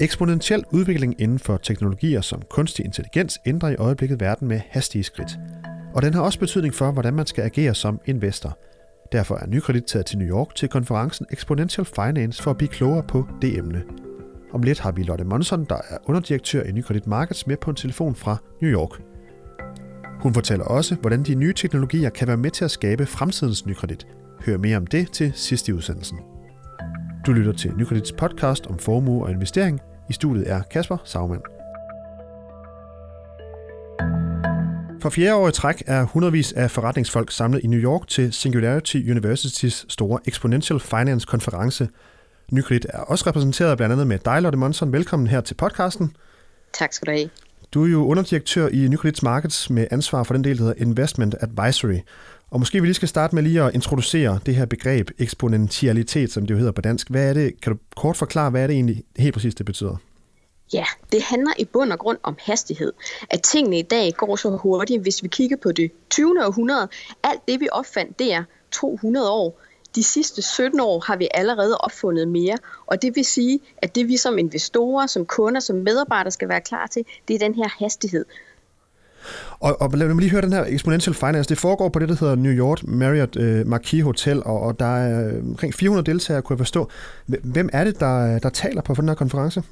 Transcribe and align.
Eksponentiel 0.00 0.64
udvikling 0.72 1.20
inden 1.20 1.38
for 1.38 1.56
teknologier 1.56 2.20
som 2.20 2.42
kunstig 2.50 2.84
intelligens 2.84 3.38
ændrer 3.46 3.68
i 3.68 3.76
øjeblikket 3.76 4.20
verden 4.20 4.48
med 4.48 4.60
hastige 4.68 5.04
skridt. 5.04 5.38
Og 5.94 6.02
den 6.02 6.14
har 6.14 6.22
også 6.22 6.38
betydning 6.38 6.74
for, 6.74 6.90
hvordan 6.90 7.14
man 7.14 7.26
skal 7.26 7.44
agere 7.44 7.74
som 7.74 8.00
investor. 8.06 8.58
Derfor 9.12 9.34
er 9.34 9.46
Nykredit 9.46 9.84
taget 9.84 10.06
til 10.06 10.18
New 10.18 10.28
York 10.28 10.54
til 10.54 10.68
konferencen 10.68 11.26
Exponential 11.30 11.84
Finance 11.84 12.42
for 12.42 12.50
at 12.50 12.56
blive 12.56 12.68
klogere 12.68 13.02
på 13.02 13.28
det 13.42 13.58
emne. 13.58 13.82
Om 14.52 14.62
lidt 14.62 14.80
har 14.80 14.92
vi 14.92 15.02
Lotte 15.02 15.24
Monson, 15.24 15.64
der 15.64 15.78
er 15.90 15.98
underdirektør 16.04 16.62
i 16.62 16.72
Nykredit 16.72 17.06
Markets, 17.06 17.46
med 17.46 17.56
på 17.56 17.70
en 17.70 17.76
telefon 17.76 18.14
fra 18.14 18.36
New 18.62 18.70
York. 18.70 19.00
Hun 20.20 20.34
fortæller 20.34 20.64
også, 20.64 20.94
hvordan 20.94 21.22
de 21.22 21.34
nye 21.34 21.52
teknologier 21.52 22.10
kan 22.10 22.28
være 22.28 22.36
med 22.36 22.50
til 22.50 22.64
at 22.64 22.70
skabe 22.70 23.06
fremtidens 23.06 23.66
Nykredit. 23.66 24.06
Hør 24.46 24.56
mere 24.56 24.76
om 24.76 24.86
det 24.86 25.10
til 25.10 25.32
sidst 25.34 25.68
i 25.68 25.72
udsendelsen. 25.72 26.33
Du 27.26 27.32
lytter 27.32 27.52
til 27.52 27.72
Nykredits 27.76 28.12
podcast 28.12 28.66
om 28.66 28.78
formue 28.78 29.24
og 29.24 29.30
investering. 29.30 29.80
I 30.10 30.12
studiet 30.12 30.50
er 30.50 30.62
Kasper 30.62 30.96
Sagmann. 31.04 31.42
For 35.02 35.10
fjerde 35.10 35.34
år 35.34 35.48
i 35.48 35.52
træk 35.52 35.82
er 35.86 36.04
hundredvis 36.04 36.52
af 36.52 36.70
forretningsfolk 36.70 37.30
samlet 37.30 37.60
i 37.64 37.66
New 37.66 37.80
York 37.80 38.08
til 38.08 38.32
Singularity 38.32 38.96
Universitys 38.96 39.86
store 39.88 40.20
Exponential 40.24 40.80
Finance 40.80 41.26
konference. 41.26 41.88
Nykredit 42.52 42.86
er 42.88 42.98
også 42.98 43.24
repræsenteret 43.26 43.76
blandt 43.76 43.92
andet 43.92 44.06
med 44.06 44.18
dig, 44.18 44.42
Lotte 44.42 44.58
Monson. 44.58 44.92
Velkommen 44.92 45.26
her 45.26 45.40
til 45.40 45.54
podcasten. 45.54 46.16
Tak 46.72 46.92
skal 46.92 47.06
du 47.06 47.12
have. 47.12 47.30
Du 47.74 47.84
er 47.84 47.88
jo 47.88 48.06
underdirektør 48.06 48.68
i 48.68 48.88
Nykredits 48.88 49.22
Markets 49.22 49.70
med 49.70 49.86
ansvar 49.90 50.22
for 50.22 50.34
den 50.34 50.44
del, 50.44 50.58
der 50.58 50.64
hedder 50.64 50.82
Investment 50.82 51.34
Advisory. 51.40 51.98
Og 52.50 52.58
måske 52.58 52.80
vi 52.80 52.86
lige 52.86 52.94
skal 52.94 53.08
starte 53.08 53.34
med 53.34 53.42
lige 53.42 53.62
at 53.62 53.74
introducere 53.74 54.40
det 54.46 54.54
her 54.54 54.66
begreb 54.66 55.10
eksponentialitet, 55.18 56.32
som 56.32 56.46
det 56.46 56.54
jo 56.54 56.58
hedder 56.58 56.72
på 56.72 56.80
dansk. 56.80 57.10
Hvad 57.10 57.28
er 57.28 57.32
det? 57.32 57.60
Kan 57.60 57.72
du 57.72 57.78
kort 57.96 58.16
forklare, 58.16 58.50
hvad 58.50 58.62
er 58.62 58.66
det 58.66 58.74
egentlig 58.74 59.02
helt 59.16 59.34
præcis, 59.34 59.54
det 59.54 59.66
betyder? 59.66 59.96
Ja, 60.72 60.84
det 61.12 61.22
handler 61.22 61.52
i 61.58 61.64
bund 61.64 61.92
og 61.92 61.98
grund 61.98 62.18
om 62.22 62.36
hastighed. 62.40 62.92
At 63.30 63.42
tingene 63.42 63.78
i 63.78 63.82
dag 63.82 64.12
går 64.16 64.36
så 64.36 64.56
hurtigt, 64.56 65.02
hvis 65.02 65.22
vi 65.22 65.28
kigger 65.28 65.56
på 65.62 65.72
det 65.72 65.90
20. 66.10 66.46
århundrede. 66.46 66.88
Alt 67.22 67.40
det, 67.48 67.60
vi 67.60 67.68
opfandt, 67.72 68.18
det 68.18 68.32
er 68.32 68.44
200 68.72 69.30
år. 69.30 69.60
De 69.94 70.02
sidste 70.02 70.42
17 70.42 70.80
år 70.80 71.00
har 71.06 71.16
vi 71.16 71.28
allerede 71.34 71.78
opfundet 71.78 72.28
mere, 72.28 72.58
og 72.86 73.02
det 73.02 73.16
vil 73.16 73.24
sige, 73.24 73.60
at 73.78 73.94
det 73.94 74.08
vi 74.08 74.16
som 74.16 74.38
investorer, 74.38 75.06
som 75.06 75.26
kunder, 75.26 75.60
som 75.60 75.76
medarbejdere 75.76 76.30
skal 76.30 76.48
være 76.48 76.60
klar 76.60 76.86
til, 76.86 77.04
det 77.28 77.34
er 77.34 77.38
den 77.38 77.54
her 77.54 77.68
hastighed. 77.78 78.24
Og, 79.60 79.80
og 79.80 79.90
lad 79.90 80.08
mig 80.08 80.16
lige 80.16 80.30
høre 80.30 80.42
den 80.42 80.52
her 80.52 80.64
Exponential 80.68 81.14
Finance. 81.14 81.48
Det 81.48 81.58
foregår 81.58 81.88
på 81.88 81.98
det, 81.98 82.08
der 82.08 82.16
hedder 82.20 82.34
New 82.34 82.52
York 82.52 82.86
Marriott 82.86 83.36
øh, 83.36 83.66
Marquis 83.66 84.04
Hotel, 84.04 84.42
og, 84.44 84.60
og 84.60 84.80
der 84.80 84.96
er 84.96 85.28
øh, 85.28 85.44
omkring 85.48 85.74
400 85.74 86.10
deltagere, 86.12 86.42
kunne 86.42 86.54
jeg 86.54 86.58
forstå. 86.58 86.88
Hvem 87.26 87.68
er 87.72 87.84
det, 87.84 88.00
der, 88.00 88.38
der 88.38 88.48
taler 88.48 88.82
på 88.82 88.94
den 88.94 89.08
her 89.08 89.14
konference? 89.14 89.62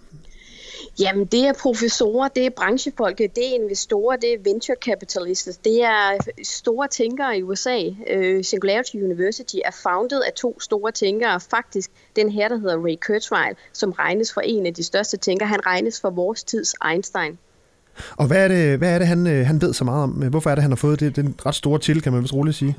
Jamen, 1.00 1.24
det 1.24 1.40
er 1.40 1.52
professorer, 1.52 2.28
det 2.28 2.46
er 2.46 2.50
branchefolk, 2.50 3.18
det 3.18 3.38
er 3.38 3.54
investorer, 3.62 4.16
det 4.16 4.32
er 4.34 4.38
venture 4.44 4.76
capitalists, 4.84 5.56
det 5.56 5.82
er 5.82 6.16
store 6.42 6.88
tænkere 6.88 7.38
i 7.38 7.42
USA. 7.42 7.78
Øh, 8.10 8.44
Singularity 8.44 8.96
University 8.96 9.56
er 9.64 9.76
founded 9.82 10.22
af 10.22 10.32
to 10.32 10.60
store 10.60 10.92
tænkere. 10.92 11.40
Faktisk 11.40 11.90
den 12.16 12.30
her, 12.30 12.48
der 12.48 12.58
hedder 12.58 12.76
Ray 12.76 12.96
Kurzweil, 13.06 13.54
som 13.72 13.92
regnes 13.92 14.32
for 14.32 14.40
en 14.40 14.66
af 14.66 14.74
de 14.74 14.82
største 14.82 15.16
tænkere. 15.16 15.48
Han 15.48 15.66
regnes 15.66 16.00
for 16.00 16.10
vores 16.10 16.44
tids 16.44 16.74
Einstein. 16.90 17.38
Og 18.16 18.26
hvad 18.26 18.44
er 18.44 18.48
det, 18.48 18.78
hvad 18.78 18.94
er 18.94 18.98
det 18.98 19.06
han, 19.06 19.26
øh, 19.26 19.46
han 19.46 19.60
ved 19.60 19.74
så 19.74 19.84
meget 19.84 20.02
om? 20.02 20.10
Hvorfor 20.10 20.50
er 20.50 20.54
det, 20.54 20.62
han 20.62 20.70
har 20.70 20.76
fået 20.76 21.00
det, 21.00 21.16
den 21.16 21.34
ret 21.46 21.54
store 21.54 21.78
til, 21.78 22.02
kan 22.02 22.12
man 22.12 22.22
vist 22.22 22.34
roligt 22.34 22.56
sige? 22.56 22.76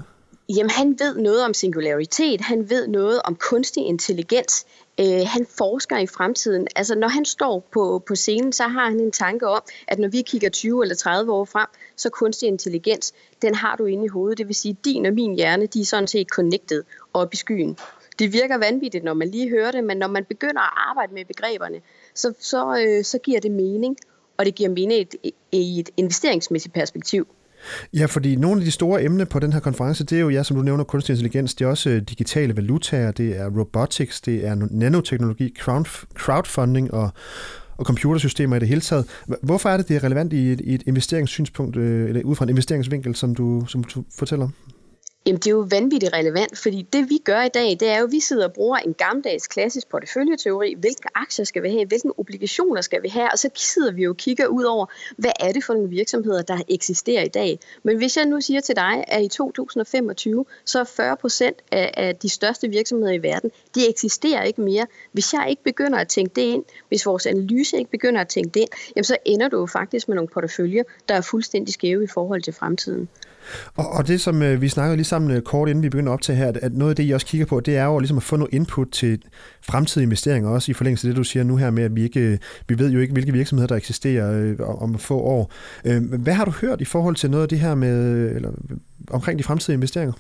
Jamen, 0.49 0.69
han 0.69 0.99
ved 0.99 1.17
noget 1.17 1.45
om 1.45 1.53
singularitet, 1.53 2.41
han 2.41 2.69
ved 2.69 2.88
noget 2.88 3.22
om 3.23 3.36
kunstig 3.36 3.86
intelligens, 3.86 4.66
øh, 4.99 5.22
han 5.25 5.45
forsker 5.58 5.97
i 5.97 6.08
fremtiden. 6.08 6.67
Altså, 6.75 6.95
når 6.95 7.08
han 7.08 7.25
står 7.25 7.67
på, 7.72 8.03
på 8.08 8.16
scenen, 8.16 8.53
så 8.53 8.64
har 8.64 8.89
han 8.89 8.99
en 8.99 9.11
tanke 9.11 9.47
om, 9.47 9.61
at 9.88 9.99
når 9.99 10.08
vi 10.08 10.21
kigger 10.21 10.49
20 10.49 10.83
eller 10.83 10.95
30 10.95 11.31
år 11.31 11.45
frem, 11.45 11.67
så 11.95 12.09
kunstig 12.09 12.47
intelligens, 12.47 13.14
den 13.41 13.55
har 13.55 13.76
du 13.76 13.86
inde 13.86 14.05
i 14.05 14.08
hovedet. 14.08 14.37
Det 14.37 14.48
vil 14.48 14.55
sige, 14.55 14.77
din 14.86 15.05
og 15.05 15.14
min 15.14 15.36
hjerne, 15.36 15.65
de 15.65 15.81
er 15.81 15.86
sådan 15.86 16.08
set 16.08 16.27
connected 16.27 16.83
op 17.14 17.33
i 17.33 17.37
skyen. 17.37 17.77
Det 18.20 18.33
virker 18.33 18.58
vanvittigt, 18.58 19.04
når 19.04 19.14
man 19.14 19.30
lige 19.30 19.49
hører 19.49 19.71
det, 19.71 19.83
men 19.83 19.98
når 19.98 20.08
man 20.08 20.25
begynder 20.25 20.61
at 20.61 20.73
arbejde 20.89 21.14
med 21.14 21.25
begreberne, 21.25 21.81
så, 22.15 22.33
så, 22.39 22.86
øh, 22.87 23.04
så 23.04 23.17
giver 23.17 23.39
det 23.39 23.52
mening, 23.52 23.98
og 24.37 24.45
det 24.45 24.55
giver 24.55 24.70
mening 24.70 24.93
i 24.93 25.02
et, 25.02 25.15
i 25.52 25.80
et 25.80 25.89
investeringsmæssigt 25.98 26.73
perspektiv. 26.73 27.27
Ja, 27.93 28.05
fordi 28.05 28.35
nogle 28.35 28.61
af 28.61 28.65
de 28.65 28.71
store 28.71 29.03
emner 29.03 29.25
på 29.25 29.39
den 29.39 29.53
her 29.53 29.59
konference, 29.59 30.03
det 30.03 30.15
er 30.15 30.21
jo, 30.21 30.29
ja, 30.29 30.43
som 30.43 30.57
du 30.57 30.63
nævner, 30.63 30.83
kunstig 30.83 31.13
intelligens, 31.13 31.55
det 31.55 31.65
er 31.65 31.69
også 31.69 31.89
øh, 31.89 32.01
digitale 32.01 32.55
valutaer, 32.55 33.11
det 33.11 33.37
er 33.37 33.49
robotics, 33.59 34.21
det 34.21 34.47
er 34.47 34.67
nanoteknologi, 34.71 35.53
crowdfunding 36.17 36.93
og, 36.93 37.09
og 37.77 37.85
computersystemer 37.85 38.55
i 38.55 38.59
det 38.59 38.67
hele 38.67 38.81
taget. 38.81 39.05
Hvorfor 39.41 39.69
er 39.69 39.77
det, 39.77 39.87
det 39.87 39.95
er 39.95 40.03
relevant 40.03 40.33
i 40.33 40.51
et, 40.51 40.61
i 40.61 40.73
et 40.73 40.83
investeringssynspunkt, 40.85 41.75
øh, 41.75 42.09
eller 42.09 42.21
ud 42.23 42.35
fra 42.35 42.45
en 42.45 42.49
investeringsvinkel, 42.49 43.15
som 43.15 43.35
du, 43.35 43.65
som 43.67 43.83
du 43.83 44.03
fortæller? 44.17 44.45
om? 44.45 44.53
Jamen, 45.26 45.39
det 45.39 45.48
er 45.48 45.52
jo 45.52 45.67
vanvittigt 45.70 46.14
relevant, 46.14 46.58
fordi 46.58 46.82
det 46.82 47.10
vi 47.10 47.17
gør 47.17 47.42
i 47.42 47.50
dag, 47.50 47.70
det 47.80 47.89
er 47.89 48.00
jo, 48.00 48.06
at 48.06 48.11
vi 48.11 48.20
sidder 48.20 48.48
og 48.48 48.54
bruger 48.54 48.78
en 48.78 48.94
gammeldags 48.94 49.48
klassisk 49.48 49.89
porteføljeteori. 49.89 50.73
Hvilke 50.73 51.10
aktier 51.16 51.45
skal 51.45 51.64
vi 51.64 51.70
have? 51.70 51.86
Hvilke 51.86 52.20
obligationer 52.20 52.82
skal 52.82 53.04
vi 53.04 53.08
have? 53.08 53.32
Og 53.32 53.39
så 53.39 53.50
sidder 53.56 53.92
vi 53.92 54.04
jo 54.04 54.10
og 54.10 54.17
kigger 54.17 54.48
ud 54.48 54.64
over, 54.64 54.86
hvad 55.17 55.32
er 55.39 55.52
det 55.52 55.64
for 55.64 55.73
nogle 55.73 55.89
virksomheder, 55.89 56.42
der 56.42 56.58
eksisterer 56.70 57.23
i 57.23 57.28
dag? 57.28 57.60
Men 57.84 57.98
hvis 57.98 58.17
jeg 58.17 58.26
nu 58.26 58.42
siger 58.42 58.61
til 58.61 58.76
dig, 58.76 59.04
at 59.08 59.23
i 59.23 59.28
2025, 59.28 60.45
så 60.66 60.80
er 60.80 60.84
40 60.84 61.17
procent 61.17 61.58
af, 61.72 61.94
af 61.98 62.16
de 62.16 62.30
største 62.30 62.67
virksomheder 62.67 63.14
i 63.14 63.23
verden, 63.23 63.52
de 63.76 63.90
eksisterer 63.90 64.44
ikke 64.44 64.61
mere. 64.61 64.88
Hvis 65.11 65.34
jeg 65.34 65.45
ikke 65.50 65.64
begynder 65.64 66.00
at 66.00 66.08
tænke 66.08 66.36
det 66.36 66.42
ind, 66.42 66.64
hvis 66.88 67.05
vores 67.05 67.26
analyse 67.26 67.78
ikke 67.78 67.92
begynder 67.92 68.22
at 68.22 68.28
tænke 68.28 68.50
det 68.50 68.60
ind, 68.60 68.70
jamen 68.95 69.04
så 69.04 69.17
ender 69.26 69.48
du 69.48 69.60
jo 69.60 69.66
faktisk 69.66 70.08
med 70.08 70.16
nogle 70.16 70.30
porteføljer, 70.30 70.84
der 71.10 71.16
er 71.16 71.22
fuldstændig 71.22 71.73
skæve 71.73 72.04
i 72.04 72.08
forhold 72.08 72.42
til 72.42 72.54
fremtiden. 72.54 73.10
Og, 73.76 73.89
og 73.89 74.08
det, 74.08 74.21
som 74.21 74.42
øh, 74.42 74.61
vi 74.61 74.70
snakkede 74.70 74.95
lige 74.95 75.05
sammen 75.05 75.31
øh, 75.31 75.42
kort 75.42 75.70
inden 75.70 75.83
vi 75.83 75.89
begynder 75.89 76.14
op 76.14 76.21
til 76.21 76.36
her, 76.36 76.48
at, 76.48 76.58
at 76.58 76.73
noget 76.73 76.89
af 76.89 76.95
det, 76.95 77.09
I 77.09 77.11
også 77.11 77.26
kigger 77.26 77.45
på, 77.45 77.59
det 77.59 77.77
er 77.77 77.86
jo 77.86 77.99
ligesom 77.99 78.17
at 78.17 78.23
få 78.23 78.36
noget 78.36 78.54
input 78.54 78.87
til 78.92 79.23
fremtidige 79.61 80.04
investeringer, 80.04 80.49
også 80.49 80.71
i 80.71 80.73
forlængelse 80.73 81.08
af 81.08 81.09
det, 81.09 81.17
du 81.17 81.23
siger 81.23 81.43
nu 81.43 81.55
her 81.55 81.71
med, 81.71 81.83
at 81.83 81.95
vi, 81.95 82.04
ikke, 82.04 82.20
øh, 82.20 82.37
vi 82.67 82.80
ved 82.80 82.92
jo 82.92 82.99
ikke, 82.99 83.14
hvilke 83.14 83.33
virksomheder, 83.33 83.67
der 83.67 83.76
eksisterer 83.76 84.31
øh, 84.39 84.81
om 84.81 84.99
få 84.99 85.20
år. 85.20 85.52
Øh, 85.86 86.14
hvad 86.14 86.33
har 86.33 86.45
du 86.45 86.52
hørt 86.52 86.81
i 86.81 86.86
forhold 86.86 87.15
til 87.15 87.31
noget 87.31 87.43
af 87.43 87.49
det 87.49 87.59
her 87.59 87.76
med, 87.76 88.30
eller, 88.36 88.49
øh, 88.49 88.77
omkring 89.11 89.39
de 89.39 89.43
fremtidige 89.43 89.75
investeringer? 89.75 90.14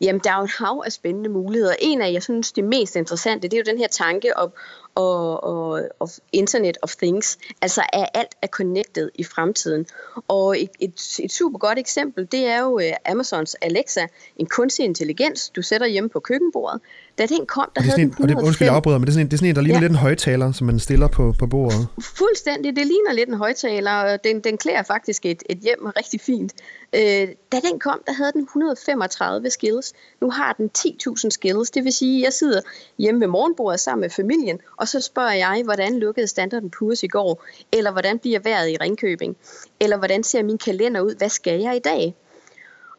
Jamen, 0.00 0.20
der 0.24 0.32
er 0.32 0.38
jo 0.38 0.44
et 0.44 0.50
hav 0.58 0.82
af 0.86 0.92
spændende 0.92 1.30
muligheder. 1.30 1.74
En 1.80 2.00
af, 2.02 2.12
jeg 2.12 2.22
synes, 2.22 2.52
det 2.52 2.64
mest 2.64 2.96
interessante, 2.96 3.48
det 3.48 3.54
er 3.54 3.58
jo 3.66 3.72
den 3.72 3.78
her 3.78 3.88
tanke 3.88 4.36
om, 4.36 4.50
og, 4.96 5.44
og, 5.44 5.82
og 6.00 6.10
Internet 6.32 6.78
of 6.82 6.96
Things. 6.96 7.38
Altså 7.62 7.82
at 7.92 8.08
alt 8.14 8.34
er 8.42 8.46
connected 8.46 9.10
i 9.14 9.24
fremtiden. 9.24 9.86
Og 10.28 10.60
et, 10.60 10.70
et, 10.80 11.18
et 11.22 11.32
super 11.32 11.58
godt 11.58 11.78
eksempel, 11.78 12.28
det 12.32 12.46
er 12.46 12.60
jo 12.60 12.74
uh, 12.74 12.82
Amazons 13.10 13.56
Alexa, 13.62 14.06
en 14.36 14.46
kunstig 14.46 14.84
intelligens, 14.84 15.48
du 15.48 15.62
sætter 15.62 15.86
hjemme 15.86 16.08
på 16.08 16.20
køkkenbordet. 16.20 16.80
Da 17.18 17.26
den 17.26 17.46
kom, 17.46 17.70
der 17.76 17.82
havde 17.82 17.96
den 17.96 18.08
105... 18.08 18.36
Og 18.36 18.42
det, 18.42 18.46
undskyld, 18.46 18.66
jeg 18.66 18.74
afbryder, 18.74 18.98
men 18.98 19.06
det 19.06 19.08
er, 19.08 19.12
sådan 19.12 19.26
en, 19.26 19.30
det 19.30 19.36
er 19.36 19.38
sådan 19.38 19.48
en, 19.48 19.56
der 19.56 19.62
ligner 19.62 19.78
ja. 19.78 19.80
lidt 19.80 19.92
en 19.92 19.98
højtaler, 19.98 20.52
som 20.52 20.66
man 20.66 20.78
stiller 20.78 21.08
på, 21.08 21.34
på 21.38 21.46
bordet. 21.46 21.88
Fuldstændig, 22.00 22.76
det 22.76 22.86
ligner 22.86 23.12
lidt 23.12 23.28
en 23.28 23.34
højtaler, 23.34 23.92
og 23.92 24.24
den, 24.24 24.40
den 24.40 24.58
klæder 24.58 24.82
faktisk 24.82 25.26
et, 25.26 25.42
et 25.50 25.58
hjem 25.58 25.86
rigtig 25.96 26.20
fint. 26.20 26.52
Øh, 26.94 27.28
da 27.52 27.60
den 27.70 27.78
kom, 27.78 28.00
der 28.06 28.12
havde 28.12 28.32
den 28.32 28.42
135 28.42 29.50
skills. 29.50 29.92
Nu 30.20 30.30
har 30.30 30.52
den 30.52 30.70
10.000 30.78 31.30
skills, 31.30 31.70
det 31.70 31.84
vil 31.84 31.92
sige, 31.92 32.18
at 32.18 32.24
jeg 32.24 32.32
sidder 32.32 32.60
hjemme 32.98 33.20
ved 33.20 33.28
morgenbordet 33.28 33.80
sammen 33.80 34.00
med 34.00 34.10
familien, 34.10 34.58
og 34.76 34.85
og 34.86 34.90
så 34.90 35.00
spørger 35.00 35.32
jeg, 35.32 35.62
hvordan 35.64 35.98
lukkede 35.98 36.26
Standard 36.26 36.62
Poor's 36.62 37.00
i 37.02 37.08
går? 37.08 37.44
Eller 37.72 37.92
hvordan 37.92 38.18
bliver 38.18 38.40
vejret 38.40 38.70
i 38.70 38.76
Ringkøbing? 38.76 39.36
Eller 39.80 39.96
hvordan 39.96 40.22
ser 40.22 40.42
min 40.42 40.58
kalender 40.58 41.00
ud? 41.00 41.14
Hvad 41.18 41.28
skal 41.28 41.60
jeg 41.60 41.76
i 41.76 41.78
dag? 41.78 42.14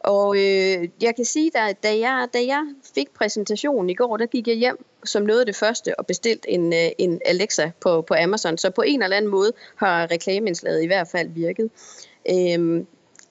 Og 0.00 0.36
øh, 0.36 0.88
jeg 1.02 1.16
kan 1.16 1.24
sige, 1.24 1.50
at 1.58 1.82
da 1.82 1.98
jeg, 1.98 2.28
da 2.34 2.38
jeg 2.46 2.64
fik 2.94 3.14
præsentationen 3.14 3.90
i 3.90 3.94
går, 3.94 4.16
der 4.16 4.26
gik 4.26 4.48
jeg 4.48 4.56
hjem 4.56 4.84
som 5.04 5.22
noget 5.22 5.40
af 5.40 5.46
det 5.46 5.56
første 5.56 5.98
og 5.98 6.06
bestilte 6.06 6.50
en, 6.50 6.72
øh, 6.72 6.88
en 6.98 7.20
Alexa 7.24 7.70
på, 7.80 8.02
på 8.02 8.14
Amazon. 8.14 8.58
Så 8.58 8.70
på 8.70 8.82
en 8.82 9.02
eller 9.02 9.16
anden 9.16 9.30
måde 9.30 9.52
har 9.76 10.10
reklameindslaget 10.10 10.82
i 10.82 10.86
hvert 10.86 11.08
fald 11.08 11.28
virket. 11.28 11.70
Øhm, 12.30 12.86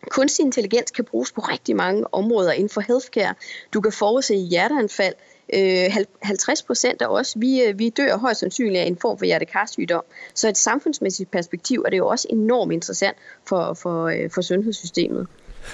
kunstig 0.10 0.46
intelligens 0.46 0.92
kan 0.92 1.06
bruges 1.06 1.32
på 1.32 1.42
rigtig 1.42 1.76
mange 1.76 2.14
områder 2.14 2.52
inden 2.52 2.70
for 2.70 2.82
healthcare. 2.82 3.34
Du 3.74 3.82
kan 3.82 3.92
forudse 3.92 4.36
hjerteanfald, 4.36 5.14
Øh, 5.54 5.96
50 6.22 6.64
procent 6.64 7.02
af 7.02 7.08
os, 7.08 7.34
vi, 7.38 7.62
øh, 7.62 7.80
vi 7.80 7.90
dør 7.90 8.18
højst 8.18 8.40
sandsynligt 8.40 8.82
af 8.82 8.88
en 8.88 8.98
form 9.02 9.18
for 9.18 9.26
hjertekarsygdom. 9.26 10.04
Så 10.34 10.50
et 10.50 10.58
samfundsmæssigt 10.58 11.32
perspektiv 11.32 11.84
er 11.86 11.90
det 11.90 11.98
jo 11.98 12.08
også 12.08 12.28
enormt 12.30 12.74
interessant 12.74 13.18
for, 13.48 13.74
for, 13.74 14.08
øh, 14.08 14.30
for 14.30 14.42
sundhedssystemet. 14.42 15.28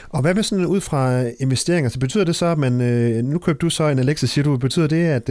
Og 0.10 0.22
hvad 0.22 0.34
med 0.34 0.44
sådan 0.44 0.66
ud 0.66 0.82
fra 0.82 1.24
investeringer? 1.40 1.90
Så 1.90 2.00
betyder 2.00 2.24
det 2.24 2.36
så, 2.36 2.46
at 2.46 2.58
man, 2.58 2.82
øh, 2.82 3.24
nu 3.24 3.40
køber 3.40 3.58
du 3.58 3.70
så 3.70 3.88
en 3.88 4.00
Alexa, 4.00 4.26
siger 4.26 4.44
du, 4.44 4.58
betyder 4.58 4.88
det, 4.88 5.06
at, 5.06 5.30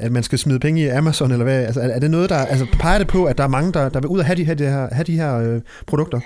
at 0.00 0.12
man 0.12 0.22
skal 0.22 0.38
smide 0.38 0.60
penge 0.60 0.82
i 0.82 0.86
Amazon, 0.86 1.30
eller 1.30 1.44
hvad? 1.44 1.64
Altså, 1.64 1.80
er 1.80 1.98
det 1.98 2.10
noget, 2.10 2.30
der, 2.30 2.36
altså 2.36 2.66
peger 2.80 2.98
det 2.98 3.06
på, 3.06 3.24
at 3.24 3.38
der 3.38 3.44
er 3.44 3.48
mange, 3.48 3.72
der, 3.72 3.88
der 3.88 4.00
vil 4.00 4.08
ud 4.08 4.18
og 4.18 4.24
have 4.24 4.36
de, 4.36 4.44
have 4.44 4.54
de 4.54 4.64
her, 4.64 4.88
have 4.94 5.04
de 5.04 5.16
her 5.16 5.38
øh, 5.38 5.60
produkter? 5.86 6.20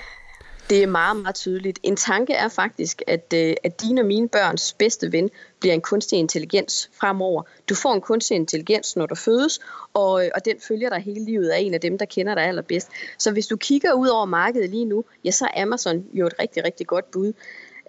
Det 0.70 0.82
er 0.82 0.87
meget, 0.87 1.16
meget 1.16 1.34
tydeligt. 1.34 1.78
En 1.82 1.96
tanke 1.96 2.32
er 2.32 2.49
faktisk, 2.49 3.02
at, 3.06 3.32
øh, 3.34 3.55
at 3.64 3.81
dine 3.81 4.00
og 4.00 4.06
mine 4.06 4.28
børns 4.28 4.72
bedste 4.72 5.12
ven 5.12 5.31
bliver 5.61 5.75
en 5.75 5.81
kunstig 5.81 6.19
intelligens 6.19 6.90
fremover. 7.00 7.43
Du 7.69 7.75
får 7.75 7.94
en 7.94 8.00
kunstig 8.00 8.34
intelligens, 8.34 8.96
når 8.96 9.06
du 9.06 9.14
fødes, 9.14 9.61
og, 9.94 10.25
øh, 10.25 10.31
og 10.34 10.44
den 10.44 10.56
følger 10.69 10.88
dig 10.88 10.99
hele 10.99 11.25
livet 11.25 11.49
af 11.49 11.58
en 11.58 11.75
af 11.75 11.81
dem, 11.81 11.99
der 11.99 12.05
kender 12.05 12.34
dig 12.34 12.44
allerbedst. 12.44 12.88
Så 13.19 13.32
hvis 13.32 13.46
du 13.46 13.56
kigger 13.56 13.93
ud 13.93 14.08
over 14.08 14.25
markedet 14.25 14.70
lige 14.70 14.84
nu, 14.84 15.05
ja, 15.25 15.31
så 15.31 15.49
er 15.55 15.62
Amazon 15.62 16.06
jo 16.12 16.26
et 16.26 16.34
rigtig, 16.38 16.64
rigtig 16.64 16.87
godt 16.87 17.10
bud. 17.10 17.32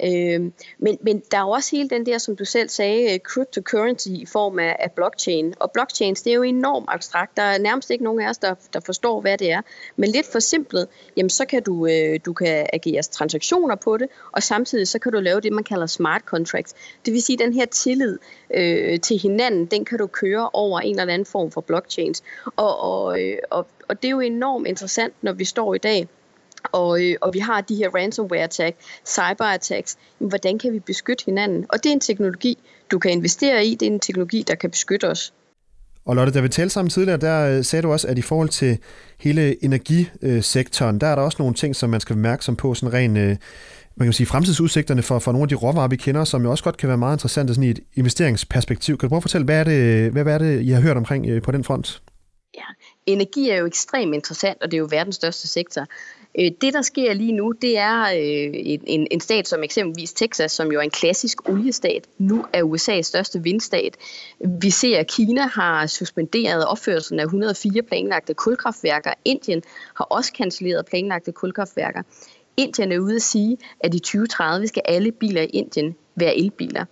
Øh, 0.04 0.52
men, 0.78 0.98
men 1.02 1.24
der 1.32 1.38
er 1.38 1.42
jo 1.42 1.50
også 1.50 1.76
hele 1.76 1.90
den 1.90 2.06
der, 2.06 2.18
som 2.18 2.36
du 2.36 2.46
selv 2.46 2.70
sagde, 2.70 3.14
øh, 3.14 3.20
cryptocurrency 3.20 4.08
i 4.08 4.26
form 4.26 4.60
af, 4.60 4.76
af 4.80 4.92
blockchain. 4.92 5.54
Og 5.60 5.72
blockchains, 5.72 6.22
det 6.22 6.32
er 6.32 6.36
jo 6.36 6.44
enormt 6.44 6.86
abstrakt. 6.90 7.38
Der 7.38 7.44
er 7.44 7.58
nærmest 7.58 7.90
ikke 7.90 8.04
nogen 8.04 8.22
af 8.22 8.30
os, 8.30 8.38
der, 8.38 8.56
der 8.74 8.80
forstår, 8.80 9.22
hvad 9.22 9.38
det 9.38 9.52
er. 9.52 9.62
Men 9.96 10.10
lidt 10.10 10.26
for 10.32 10.40
simpelt, 10.40 10.90
jamen 11.18 11.30
så 11.30 11.46
kan 11.46 11.64
du, 11.64 11.88
øh, 11.88 12.20
du 12.26 12.34
kan 12.34 12.68
agere 12.74 13.02
transaktioner 13.02 13.76
på 13.76 13.98
det, 13.98 14.08
og 14.32 14.44
samtidig 14.44 14.88
så 14.88 15.00
kan 15.00 15.12
du 15.12 15.20
lave 15.20 15.42
det, 15.42 15.54
man 15.54 15.64
kalder 15.64 15.86
smart 15.86 16.22
contracts. 16.22 16.74
Det 17.06 17.14
vil 17.14 17.22
sige, 17.22 17.34
at 17.34 17.46
den 17.46 17.54
her 17.54 17.66
tillid 17.66 18.18
øh, 18.54 19.00
til 19.00 19.20
hinanden, 19.20 19.66
den 19.66 19.86
kan 19.86 19.98
du 19.98 20.08
køre 20.08 20.50
over 20.54 20.80
en 20.80 21.00
eller 21.00 21.14
anden 21.14 21.26
form 21.26 21.52
for 21.52 21.62
blockchains. 21.62 22.24
Og, 22.56 22.80
og, 22.80 23.22
øh, 23.22 23.38
og, 23.50 23.68
og 23.90 24.02
det 24.02 24.08
er 24.08 24.12
jo 24.12 24.20
enormt 24.20 24.68
interessant, 24.68 25.14
når 25.22 25.34
vi 25.34 25.46
står 25.46 25.76
i 25.76 25.78
dag 25.78 26.08
og, 26.72 27.04
øh, 27.04 27.16
og 27.22 27.34
vi 27.34 27.40
har 27.40 27.62
de 27.62 27.76
her 27.76 27.90
ransomware 27.90 28.44
attack, 28.44 28.78
cyber 29.08 29.46
attacks. 29.46 29.98
Hvordan 30.18 30.60
kan 30.60 30.74
vi 30.74 30.80
beskytte 30.80 31.26
hinanden? 31.26 31.66
Og 31.70 31.84
det 31.84 31.90
er 31.90 31.94
en 31.94 32.00
teknologi, 32.00 32.58
du 32.92 33.00
kan 33.00 33.12
investere 33.12 33.66
i. 33.66 33.76
Det 33.76 33.88
er 33.88 33.92
en 33.92 34.00
teknologi, 34.00 34.44
der 34.48 34.56
kan 34.56 34.72
beskytte 34.72 35.10
os. 35.10 35.34
Og 36.06 36.16
Lotte, 36.16 36.34
da 36.34 36.40
vi 36.40 36.50
talte 36.50 36.74
sammen 36.74 36.90
tidligere, 36.90 37.20
der 37.20 37.58
øh, 37.58 37.64
sagde 37.64 37.84
du 37.84 37.92
også, 37.92 38.08
at 38.08 38.18
i 38.18 38.22
forhold 38.22 38.50
til 38.50 38.78
hele 39.20 39.64
energisektoren, 39.64 41.00
der 41.02 41.08
er 41.08 41.16
der 41.16 41.22
også 41.22 41.36
nogle 41.40 41.54
ting, 41.56 41.76
som 41.76 41.90
man 41.90 42.00
skal 42.00 42.16
være 42.16 42.20
opmærksom 42.20 42.56
på, 42.56 42.74
sådan 42.74 42.94
ren, 42.94 43.18
øh, 43.18 43.36
man 43.96 44.06
kan 44.06 44.14
sige, 44.14 44.28
fremtidsudsigterne 44.28 45.02
for, 45.02 45.20
for 45.20 45.32
nogle 45.32 45.44
af 45.44 45.50
de 45.50 45.56
råvarer, 45.56 45.88
vi 45.88 45.96
kender, 45.96 46.24
som 46.24 46.44
jo 46.44 46.52
også 46.52 46.64
godt 46.64 46.78
kan 46.78 46.90
være 46.90 46.98
meget 46.98 47.16
interessante 47.16 47.54
sådan 47.54 47.64
i 47.64 47.70
et 47.70 47.80
investeringsperspektiv. 47.94 48.98
Kan 48.98 49.08
du 49.08 49.10
prøve 49.10 49.18
at 49.18 49.24
fortælle, 49.24 49.46
hvad 49.46 49.60
er 49.60 49.64
det, 49.64 50.12
hvad 50.12 50.26
er 50.26 50.38
det 50.38 50.62
I 50.62 50.70
har 50.70 50.82
hørt 50.82 50.98
omkring 50.98 51.44
på 51.44 51.52
den 51.52 51.64
front? 51.64 52.02
Ja, 52.56 52.64
energi 53.06 53.50
er 53.50 53.58
jo 53.58 53.66
ekstremt 53.66 54.16
interessant, 54.16 54.58
og 54.62 54.72
det 54.72 54.78
er 54.78 54.80
jo 54.80 54.88
verdens 54.92 55.16
største 55.16 55.48
sektor. 55.48 55.86
Øh, 56.40 56.52
det, 56.62 56.74
der 56.74 56.82
sker 56.82 57.14
lige 57.14 57.32
nu, 57.32 57.52
det 57.62 57.78
er 57.78 58.02
øh, 58.02 58.80
en, 58.88 59.08
en 59.12 59.20
stat 59.20 59.48
som 59.48 59.64
eksempelvis 59.64 60.14
Texas, 60.14 60.52
som 60.52 60.72
jo 60.72 60.80
er 60.80 60.84
en 60.84 60.90
klassisk 60.90 61.50
oliestat, 61.50 62.08
nu 62.18 62.46
er 62.54 62.64
USA's 62.64 63.02
største 63.02 63.44
vindstat. 63.44 63.98
Vi 64.62 64.70
ser, 64.70 65.00
at 65.00 65.08
Kina 65.08 65.42
har 65.42 65.88
suspenderet 65.88 66.66
opførelsen 66.66 67.20
af 67.20 67.24
104 67.24 67.82
planlagte 67.84 68.34
kulkraftværker. 68.34 69.14
Indien 69.26 69.62
har 69.96 70.06
også 70.06 70.32
cancelleret 70.38 70.86
planlagte 70.86 71.32
kulkraftværker. 71.32 72.02
Indien 72.58 72.92
er 72.92 73.00
ude 73.00 73.16
at 73.16 73.22
sige, 73.22 73.58
at 73.80 73.96
i 73.96 74.00
2030 74.00 74.68
skal 74.68 74.82
alle 74.86 75.12
biler 75.12 75.42
i 75.42 75.46
Indien 75.46 75.96
være 76.16 76.38
elbiler. 76.38 76.86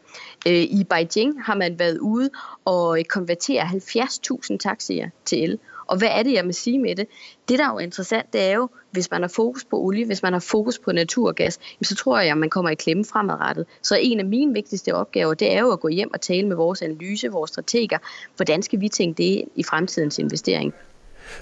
Øh, 0.47 0.53
I 0.53 0.83
Beijing 0.89 1.43
har 1.43 1.55
man 1.55 1.79
været 1.79 1.97
ude 1.97 2.29
og 2.65 2.99
konvertere 3.09 3.63
70.000 3.63 4.57
taxier 4.57 5.09
til 5.25 5.43
el. 5.43 5.59
Og 5.93 5.99
hvad 5.99 6.09
er 6.11 6.23
det, 6.23 6.33
jeg 6.33 6.45
vil 6.45 6.53
sige 6.53 6.79
med 6.79 6.95
det? 6.95 7.07
Det, 7.49 7.59
der 7.59 7.65
er 7.65 7.71
jo 7.73 7.77
interessant, 7.77 8.33
det 8.33 8.41
er 8.41 8.55
jo, 8.55 8.69
hvis 8.91 9.11
man 9.11 9.21
har 9.21 9.27
fokus 9.27 9.65
på 9.65 9.81
olie, 9.81 10.05
hvis 10.05 10.23
man 10.23 10.33
har 10.33 10.39
fokus 10.39 10.79
på 10.79 10.91
naturgas, 10.91 11.59
så 11.81 11.95
tror 11.95 12.19
jeg, 12.19 12.31
at 12.31 12.37
man 12.37 12.49
kommer 12.49 12.69
i 12.69 12.75
klemme 12.75 13.05
fremadrettet. 13.05 13.65
Så 13.81 13.97
en 14.01 14.19
af 14.19 14.25
mine 14.25 14.53
vigtigste 14.53 14.95
opgaver, 14.95 15.33
det 15.33 15.53
er 15.53 15.59
jo 15.59 15.71
at 15.71 15.79
gå 15.79 15.87
hjem 15.87 16.09
og 16.13 16.21
tale 16.21 16.47
med 16.47 16.55
vores 16.55 16.81
analyse, 16.81 17.27
vores 17.27 17.49
strateger. 17.49 17.97
Hvordan 18.35 18.61
skal 18.61 18.81
vi 18.81 18.89
tænke 18.89 19.23
det 19.23 19.41
i 19.55 19.63
fremtidens 19.63 20.19
investering? 20.19 20.73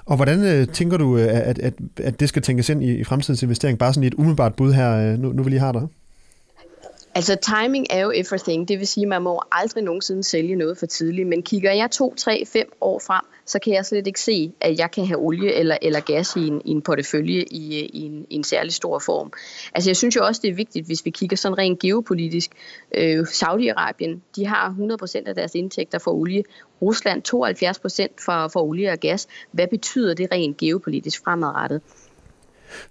Og 0.06 0.15
hvordan 0.15 0.44
øh, 0.44 0.68
tænker 0.68 0.97
du, 0.97 1.18
øh, 1.18 1.27
at, 1.50 1.59
at, 1.59 1.74
at 1.97 2.19
det 2.19 2.30
skal 2.30 2.42
tænkes 2.42 2.69
ind 2.69 2.83
i, 2.83 2.95
i 2.95 3.04
fremtidens 3.04 3.44
investering? 3.44 3.80
Bare 3.80 3.94
sådan 3.94 4.07
et 4.07 4.13
umiddelbart 4.13 4.56
bud 4.56 4.74
her, 4.74 5.13
øh, 5.13 5.19
nu, 5.19 5.31
nu 5.31 5.44
vi 5.44 5.50
lige 5.50 5.59
har 5.59 5.71
der. 5.71 5.88
Altså 7.15 7.37
timing 7.41 7.87
er 7.89 7.99
jo 7.99 8.11
everything, 8.15 8.67
det 8.67 8.79
vil 8.79 8.87
sige, 8.87 9.03
at 9.03 9.07
man 9.07 9.21
må 9.21 9.41
aldrig 9.51 9.83
nogensinde 9.83 10.23
sælge 10.23 10.55
noget 10.55 10.77
for 10.77 10.85
tidligt, 10.85 11.27
men 11.27 11.43
kigger 11.43 11.71
jeg 11.73 11.91
2, 11.91 12.15
3, 12.15 12.43
5 12.53 12.71
år 12.81 12.99
frem, 12.99 13.21
så 13.45 13.59
kan 13.59 13.73
jeg 13.73 13.85
slet 13.85 14.07
ikke 14.07 14.19
se, 14.19 14.51
at 14.61 14.79
jeg 14.79 14.91
kan 14.91 15.05
have 15.05 15.19
olie 15.19 15.53
eller, 15.53 15.77
eller 15.81 15.99
gas 15.99 16.35
i 16.35 16.47
en, 16.47 16.61
i 16.65 16.71
en 16.71 16.81
portefølje 16.81 17.43
i, 17.51 17.81
øh, 17.83 17.89
i, 17.93 18.01
en, 18.01 18.25
i 18.29 18.35
en 18.35 18.43
særlig 18.43 18.73
stor 18.73 18.99
form. 18.99 19.31
Altså 19.75 19.89
jeg 19.89 19.97
synes 19.97 20.15
jo 20.15 20.25
også, 20.25 20.41
det 20.43 20.49
er 20.49 20.53
vigtigt, 20.53 20.85
hvis 20.85 21.05
vi 21.05 21.09
kigger 21.09 21.37
sådan 21.37 21.57
rent 21.57 21.79
geopolitisk. 21.79 22.51
Øh, 22.97 23.19
Saudi-Arabien, 23.19 24.19
de 24.35 24.45
har 24.45 24.75
100% 25.03 25.27
af 25.27 25.35
deres 25.35 25.55
indtægter 25.55 25.99
fra 25.99 26.11
olie. 26.11 26.43
Rusland 26.81 27.21
72% 28.19 28.25
for, 28.25 28.47
for 28.47 28.59
olie 28.59 28.91
og 28.91 28.97
gas. 28.97 29.27
Hvad 29.51 29.67
betyder 29.67 30.13
det 30.13 30.27
rent 30.31 30.57
geopolitisk 30.57 31.23
fremadrettet? 31.23 31.81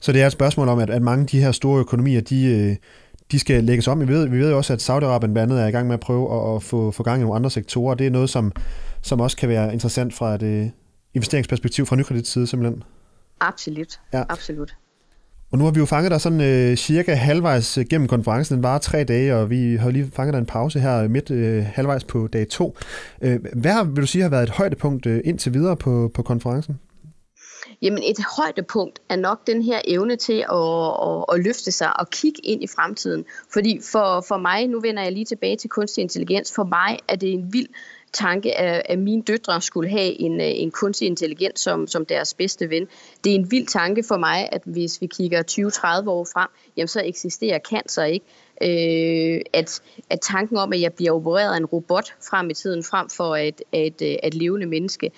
Så 0.01 0.13
det 0.13 0.23
er 0.23 0.27
et 0.27 0.33
spørgsmål 0.33 0.69
om, 0.69 0.79
at, 0.79 0.91
at 0.91 1.03
mange 1.03 1.23
af 1.23 1.29
de 1.29 1.41
her 1.41 1.53
store 1.53 1.81
økonomier, 1.81 2.21
de, 2.21 2.45
øh, 2.45 2.77
de 3.33 3.39
skal 3.39 3.65
lægges 3.65 3.89
om. 3.89 4.01
Vi 4.01 4.09
ved, 4.09 4.29
vi 4.29 4.39
ved 4.39 4.51
jo 4.51 4.57
også, 4.57 4.73
at 4.73 4.91
Saudi-Arabien 4.91 5.33
blandt 5.33 5.39
andet 5.39 5.63
er 5.63 5.67
i 5.67 5.71
gang 5.71 5.87
med 5.87 5.95
at 5.95 6.01
prøve 6.01 6.35
at, 6.35 6.57
at 6.57 6.63
få, 6.63 6.91
få 6.91 7.03
gang 7.03 7.21
i 7.21 7.23
nogle 7.23 7.37
andre 7.37 7.51
sektorer. 7.51 7.95
Det 7.95 8.07
er 8.07 8.11
noget, 8.11 8.31
som, 8.31 8.53
som 9.03 9.21
også 9.21 9.37
kan 9.37 9.49
være 9.49 9.73
interessant 9.73 10.15
fra 10.15 10.35
et 10.35 10.43
uh, 10.43 10.71
investeringsperspektiv 11.15 11.87
fra 11.87 11.97
nykredits 11.97 12.31
side 12.31 12.47
simpelthen. 12.47 12.83
Absolut, 13.41 14.01
ja. 14.13 14.23
absolut. 14.29 14.75
Og 15.53 15.59
nu 15.59 15.65
har 15.65 15.71
vi 15.71 15.79
jo 15.79 15.87
fanget 15.87 16.11
dig 16.11 16.21
sådan 16.21 16.41
øh, 16.41 16.77
cirka 16.77 17.15
halvvejs 17.15 17.79
gennem 17.91 18.09
konferencen. 18.09 18.55
Den 18.55 18.63
var 18.63 18.79
tre 18.79 19.05
dage, 19.05 19.37
og 19.37 19.51
vi 19.51 19.77
har 19.77 19.91
lige 19.91 20.11
fanget 20.15 20.33
dig 20.33 20.39
en 20.39 20.47
pause 20.47 20.81
her 20.81 21.09
midt 21.09 21.31
øh, 21.31 21.65
halvvejs 21.67 22.05
på 22.05 22.27
dag 22.27 22.49
to. 22.49 22.77
Øh, 23.23 23.39
hvad 23.53 23.87
vil 23.87 24.03
du 24.03 24.07
sige 24.07 24.23
har 24.23 24.29
været 24.29 24.43
et 24.43 24.51
højdepunkt 24.51 25.07
øh, 25.07 25.21
indtil 25.25 25.55
videre 25.55 25.77
på, 25.77 26.11
på 26.15 26.23
konferencen? 26.23 26.79
Jamen 27.83 28.03
et 28.03 28.19
højdepunkt 28.37 29.01
er 29.09 29.17
nok 29.17 29.47
den 29.47 29.63
her 29.63 29.81
evne 29.85 30.17
til 30.17 30.45
at, 30.53 30.93
at, 31.09 31.25
at 31.33 31.45
løfte 31.45 31.73
sig 31.73 32.01
og 32.01 32.11
kigge 32.11 32.41
ind 32.45 32.63
i 32.63 32.67
fremtiden. 32.67 33.25
Fordi 33.53 33.81
for, 33.93 34.25
for 34.29 34.37
mig, 34.37 34.67
nu 34.67 34.81
vender 34.81 35.03
jeg 35.03 35.13
lige 35.13 35.25
tilbage 35.25 35.57
til 35.57 35.71
kunstig 35.71 36.03
intelligens, 36.03 36.55
for 36.55 36.65
mig 36.65 36.99
er 37.09 37.17
det 37.17 37.33
en 37.33 37.53
vild 37.53 37.69
tanke, 38.13 38.59
at, 38.59 38.83
at 38.85 38.99
mine 38.99 39.23
døtre 39.23 39.61
skulle 39.61 39.91
have 39.91 40.21
en, 40.21 40.41
øh, 40.41 40.47
en 40.47 40.71
kunstig 40.71 41.07
intelligens 41.07 41.61
som, 41.61 41.87
som 41.87 42.07
deres 42.07 42.35
bedste 42.35 42.71
ven. 42.71 42.89
Det 43.25 43.31
er 43.31 43.35
en 43.35 43.51
vild 43.51 43.67
tanke 43.67 44.03
for 44.09 44.17
mig, 44.17 44.49
at 44.53 44.63
hvis 44.65 45.01
vi 45.01 45.07
kigger 45.07 45.43
20-30 46.03 46.09
år 46.09 46.25
frem, 46.33 46.49
jamen 46.77 46.89
så 46.89 47.03
eksisterer 47.05 47.59
cancer 47.71 48.05
ikke 48.05 48.27
øh, 48.61 49.41
at, 49.53 49.83
at 50.11 50.21
tanken 50.21 50.57
om, 50.57 50.73
at 50.73 50.81
jeg 50.81 50.93
bliver 50.93 51.13
opereret 51.13 51.53
af 51.53 51.57
en 51.57 51.67
robot 51.67 52.15
frem 52.31 52.51
i 52.51 52.55
tiden, 52.55 52.85
frem 52.85 53.09
for 53.11 53.37
et, 53.37 53.63
et, 53.73 54.03
et, 54.03 54.19
et 54.25 54.35
levende 54.35 54.67
menneske, 54.67 55.11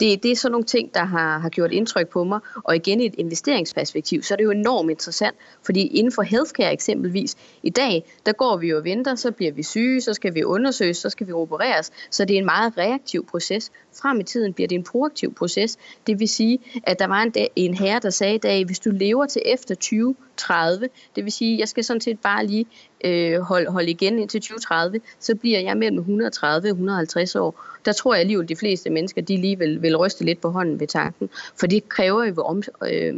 det, 0.00 0.22
det 0.22 0.30
er 0.30 0.36
sådan 0.36 0.52
nogle 0.52 0.66
ting, 0.66 0.94
der 0.94 1.04
har, 1.04 1.38
har 1.38 1.48
gjort 1.48 1.72
indtryk 1.72 2.08
på 2.08 2.24
mig. 2.24 2.40
Og 2.64 2.76
igen 2.76 3.00
i 3.00 3.06
et 3.06 3.14
investeringsperspektiv, 3.18 4.22
så 4.22 4.34
er 4.34 4.36
det 4.36 4.44
jo 4.44 4.50
enormt 4.50 4.90
interessant, 4.90 5.36
fordi 5.62 5.86
inden 5.86 6.12
for 6.12 6.22
healthcare 6.22 6.72
eksempelvis, 6.72 7.36
i 7.62 7.70
dag, 7.70 8.04
der 8.26 8.32
går 8.32 8.56
vi 8.56 8.68
jo 8.68 8.76
og 8.76 8.84
venter, 8.84 9.14
så 9.14 9.30
bliver 9.30 9.52
vi 9.52 9.62
syge, 9.62 10.00
så 10.00 10.14
skal 10.14 10.34
vi 10.34 10.44
undersøges, 10.44 10.96
så 10.96 11.10
skal 11.10 11.26
vi 11.26 11.32
opereres, 11.32 11.90
så 12.10 12.24
det 12.24 12.34
er 12.34 12.38
en 12.38 12.44
meget 12.44 12.78
reaktiv 12.78 13.26
proces. 13.26 13.72
Frem 14.00 14.20
i 14.20 14.22
tiden 14.22 14.52
bliver 14.52 14.68
det 14.68 14.74
en 14.74 14.84
proaktiv 14.84 15.34
proces. 15.34 15.78
Det 16.06 16.20
vil 16.20 16.28
sige, 16.28 16.58
at 16.82 16.98
der 16.98 17.06
var 17.06 17.22
en, 17.22 17.32
en 17.56 17.74
herre, 17.74 18.00
der 18.02 18.10
sagde 18.10 18.34
i 18.34 18.38
dag, 18.38 18.64
hvis 18.64 18.78
du 18.78 18.90
lever 18.90 19.26
til 19.26 19.42
efter 19.46 19.74
20, 19.74 20.14
2030, 20.40 20.88
det 21.16 21.24
vil 21.24 21.32
sige, 21.32 21.54
at 21.54 21.60
jeg 21.60 21.68
skal 21.68 21.84
sådan 21.84 22.00
set 22.00 22.20
bare 22.20 22.46
lige 22.46 22.66
øh, 23.04 23.40
holde 23.40 23.70
holde 23.70 23.90
igen 23.90 24.18
indtil 24.18 24.40
2030, 24.40 25.00
så 25.18 25.34
bliver 25.34 25.60
jeg 25.60 25.76
mellem 25.76 25.98
130 25.98 26.68
og 26.68 26.70
150 26.70 27.36
år. 27.36 27.64
Der 27.84 27.92
tror 27.92 28.14
jeg 28.14 28.20
alligevel, 28.20 28.44
at 28.44 28.48
de 28.48 28.56
fleste 28.56 28.90
mennesker, 28.90 29.22
de 29.22 29.36
lige 29.36 29.58
vil, 29.58 29.82
vil 29.82 29.96
ryste 29.96 30.24
lidt 30.24 30.40
på 30.40 30.50
hånden 30.50 30.80
ved 30.80 30.86
tanken, 30.86 31.30
for 31.60 31.66
det 31.66 31.88
kræver 31.88 32.24
jo, 32.24 32.42
at 32.42 32.62
vi 32.82 32.96
øh, 32.96 33.14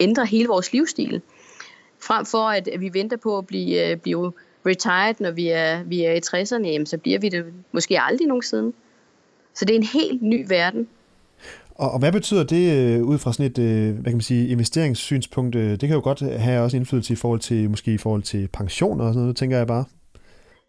ændre 0.00 0.26
hele 0.26 0.48
vores 0.48 0.72
livsstil. 0.72 1.22
Frem 2.02 2.26
for 2.26 2.48
at 2.48 2.68
vi 2.78 2.90
venter 2.92 3.16
på 3.16 3.38
at 3.38 3.46
blive, 3.46 3.90
øh, 3.90 3.96
blive 3.96 4.32
retired, 4.66 5.14
når 5.20 5.30
vi 5.30 5.48
er, 5.48 5.82
vi 5.82 6.04
er 6.04 6.12
i 6.12 6.20
60'erne, 6.26 6.66
jamen, 6.66 6.86
så 6.86 6.98
bliver 6.98 7.18
vi 7.18 7.28
det 7.28 7.44
måske 7.72 8.00
aldrig 8.00 8.26
nogensinde. 8.26 8.72
Så 9.54 9.64
det 9.64 9.74
er 9.74 9.78
en 9.78 9.86
helt 9.86 10.22
ny 10.22 10.44
verden. 10.48 10.88
Og, 11.80 11.92
og 11.92 11.98
hvad 11.98 12.12
betyder 12.12 12.44
det 12.44 12.72
øh, 12.72 13.02
ud 13.02 13.18
fra 13.18 13.32
sådan 13.32 13.46
et 13.46 13.58
øh, 13.58 13.94
hvad 13.94 14.04
kan 14.04 14.12
man 14.12 14.20
sige, 14.20 14.48
investeringssynspunkt? 14.48 15.54
Øh, 15.56 15.70
det 15.70 15.80
kan 15.80 15.90
jo 15.90 16.00
godt 16.00 16.20
have 16.20 16.62
også 16.62 16.76
indflydelse 16.76 17.12
i 17.12 17.16
forhold 17.16 17.40
til 17.40 17.70
måske 17.70 17.92
i 17.94 17.98
forhold 17.98 18.22
til 18.22 18.48
pension 18.48 19.00
og 19.00 19.08
sådan 19.08 19.20
noget, 19.20 19.36
tænker 19.36 19.56
jeg 19.56 19.66
bare. 19.66 19.84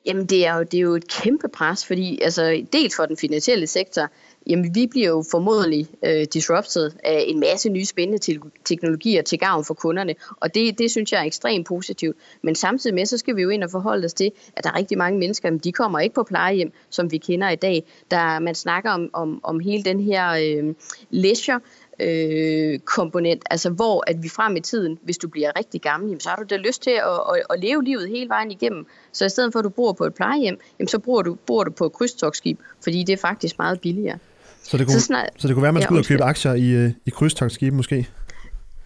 Jamen 0.05 0.25
det 0.25 0.47
er 0.47 0.55
jo, 0.55 0.63
det 0.63 0.73
er 0.73 0.81
jo 0.81 0.95
et 0.95 1.07
kæmpe 1.07 1.47
pres, 1.53 1.85
fordi 1.85 2.19
altså, 2.21 2.65
dels 2.73 2.95
for 2.95 3.05
den 3.05 3.17
finansielle 3.17 3.67
sektor, 3.67 4.07
jamen 4.47 4.75
vi 4.75 4.87
bliver 4.87 5.07
jo 5.07 5.23
formodentlig 5.31 5.87
øh, 6.05 6.25
disrupted 6.33 6.91
af 7.03 7.23
en 7.27 7.39
masse 7.39 7.69
nye 7.69 7.85
spændende 7.85 8.39
teknologier 8.65 9.21
til 9.21 9.39
gavn 9.39 9.65
for 9.65 9.73
kunderne, 9.73 10.15
og 10.39 10.55
det, 10.55 10.79
det 10.79 10.91
synes 10.91 11.11
jeg 11.11 11.21
er 11.21 11.25
ekstremt 11.25 11.67
positivt. 11.67 12.17
Men 12.41 12.55
samtidig 12.55 12.93
med, 12.93 13.05
så 13.05 13.17
skal 13.17 13.35
vi 13.35 13.41
jo 13.41 13.49
ind 13.49 13.63
og 13.63 13.71
forholde 13.71 14.05
os 14.05 14.13
til, 14.13 14.31
at 14.55 14.63
der 14.63 14.69
er 14.69 14.75
rigtig 14.75 14.97
mange 14.97 15.19
mennesker, 15.19 15.49
men 15.49 15.59
de 15.59 15.71
kommer 15.71 15.99
ikke 15.99 16.15
på 16.15 16.23
plejehjem, 16.23 16.71
som 16.89 17.11
vi 17.11 17.17
kender 17.17 17.49
i 17.49 17.55
dag. 17.55 17.83
Der, 18.11 18.39
man 18.39 18.55
snakker 18.55 18.91
om, 18.91 19.09
om, 19.13 19.39
om 19.43 19.59
hele 19.59 19.83
den 19.83 19.99
her 19.99 20.29
øh, 20.31 20.73
leisure, 21.09 21.59
øh, 22.01 22.79
komponent, 22.79 23.43
altså 23.51 23.69
hvor 23.69 24.03
at 24.07 24.23
vi 24.23 24.29
frem 24.29 24.55
i 24.55 24.59
tiden, 24.59 24.99
hvis 25.03 25.17
du 25.17 25.27
bliver 25.27 25.51
rigtig 25.59 25.81
gammel, 25.81 26.09
jamen, 26.09 26.19
så 26.19 26.29
har 26.29 26.35
du 26.35 26.43
da 26.49 26.57
lyst 26.57 26.81
til 26.81 26.91
at, 26.91 27.35
at, 27.35 27.43
at 27.49 27.59
leve 27.59 27.83
livet 27.83 28.09
hele 28.09 28.29
vejen 28.29 28.51
igennem. 28.51 28.85
Så 29.11 29.25
i 29.25 29.29
stedet 29.29 29.51
for 29.53 29.59
at 29.59 29.65
du 29.65 29.69
bor 29.69 29.91
på 29.93 30.05
et 30.05 30.13
plejehjem, 30.13 30.59
jamen, 30.79 30.87
så 30.87 30.99
bor 30.99 31.21
du, 31.21 31.37
bor 31.45 31.63
du 31.63 31.71
på 31.71 31.85
et 31.85 31.93
krydstogsskib, 31.93 32.59
fordi 32.83 33.03
det 33.03 33.13
er 33.13 33.17
faktisk 33.17 33.57
meget 33.57 33.81
billigere. 33.81 34.17
Så 34.63 34.77
det 34.77 34.87
kunne, 34.87 34.99
så, 34.99 35.05
snart, 35.05 35.29
så 35.37 35.47
det 35.47 35.55
kunne 35.55 35.61
være, 35.61 35.69
at 35.69 35.73
man 35.73 35.83
skulle 35.83 35.97
ud 35.97 36.03
og 36.03 36.07
købe 36.07 36.23
aktier 36.23 36.53
i, 36.53 36.69
øh, 36.69 36.91
i 37.05 37.09
krydstogsskib 37.09 37.73
måske? 37.73 38.07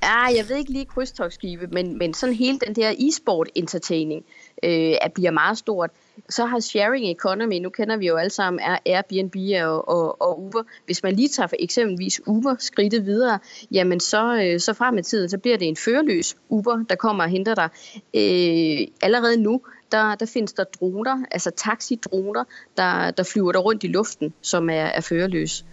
Ja, 0.05 0.37
jeg 0.37 0.49
ved 0.49 0.55
ikke 0.55 0.71
lige 0.71 0.85
krydstogsskibe, 0.85 1.67
men, 1.67 1.97
men 1.97 2.13
sådan 2.13 2.35
hele 2.35 2.59
den 2.59 2.75
der 2.75 2.93
e-sport 2.97 3.49
entertaining 3.55 4.25
øh, 4.63 4.93
bliver 5.15 5.31
meget 5.31 5.57
stort. 5.57 5.89
Så 6.29 6.45
har 6.45 6.59
sharing 6.59 7.11
economy, 7.11 7.59
nu 7.59 7.69
kender 7.69 7.97
vi 7.97 8.07
jo 8.07 8.15
alle 8.15 8.29
sammen 8.29 8.59
Airbnb 8.85 9.35
og, 9.63 9.87
og, 9.89 10.21
og 10.21 10.43
Uber. 10.43 10.63
Hvis 10.85 11.03
man 11.03 11.15
lige 11.15 11.29
tager 11.29 11.47
for 11.47 11.55
eksempelvis 11.59 12.21
Uber 12.27 12.55
skridtet 12.59 13.05
videre, 13.05 13.39
jamen 13.71 13.99
så, 13.99 14.41
øh, 14.43 14.59
så 14.59 14.73
frem 14.73 14.97
i 14.97 15.01
tiden, 15.01 15.29
så 15.29 15.37
bliver 15.37 15.57
det 15.57 15.67
en 15.67 15.75
førerløs 15.75 16.35
Uber, 16.49 16.83
der 16.89 16.95
kommer 16.95 17.23
og 17.23 17.29
henter 17.29 17.55
dig. 17.55 17.69
Øh, 17.95 18.87
allerede 19.01 19.37
nu, 19.37 19.61
der, 19.91 20.15
der 20.15 20.25
findes 20.25 20.53
der 20.53 20.63
droner, 20.63 21.23
altså 21.31 21.51
taxidroner, 21.51 22.43
der, 22.77 23.11
der 23.11 23.23
flyver 23.23 23.51
der 23.51 23.59
rundt 23.59 23.83
i 23.83 23.87
luften, 23.87 24.33
som 24.41 24.69
er, 24.69 24.73
er 24.73 25.01
førerløse. 25.01 25.65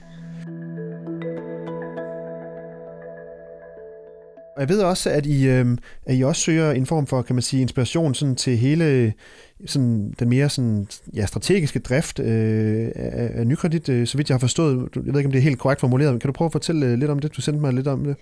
Og 4.57 4.61
jeg 4.61 4.69
ved 4.69 4.83
også, 4.83 5.11
at 5.11 5.27
I, 5.27 5.49
øh, 5.49 5.67
at 6.07 6.19
I 6.19 6.23
også 6.23 6.43
søger 6.43 6.73
en 6.73 6.87
form 6.87 7.07
for, 7.07 7.23
kan 7.23 7.37
man 7.37 7.43
sige, 7.43 7.63
inspiration 7.63 8.15
sådan 8.15 8.37
til 8.37 8.57
hele 8.57 9.13
sådan, 9.67 10.15
den 10.19 10.29
mere 10.29 10.49
sådan, 10.49 10.87
ja, 11.15 11.27
strategiske 11.27 11.79
drift 11.79 12.19
øh, 12.19 12.91
af, 12.95 13.31
af 13.35 13.47
nykredit, 13.47 13.89
øh, 13.89 14.07
så 14.07 14.17
vidt 14.17 14.29
jeg 14.29 14.35
har 14.35 14.41
forstået. 14.41 14.89
Jeg 14.97 15.05
ved 15.05 15.17
ikke, 15.17 15.29
om 15.29 15.33
det 15.33 15.39
er 15.39 15.43
helt 15.43 15.59
korrekt 15.59 15.81
formuleret, 15.81 16.13
men 16.13 16.21
kan 16.21 16.29
du 16.29 16.33
prøve 16.33 16.47
at 16.47 16.53
fortælle 16.53 16.87
øh, 16.87 16.99
lidt 16.99 17.11
om 17.11 17.19
det? 17.19 17.37
Du 17.37 17.41
sendte 17.41 17.61
mig 17.61 17.73
lidt 17.73 17.89
om 17.89 18.05
det. 18.05 18.17